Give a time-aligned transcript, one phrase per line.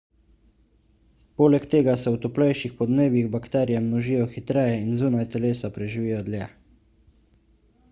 [1.41, 6.51] poleg tega se v toplejših podnebjih bakterije množijo hitreje in zunaj telesa preživijo dlje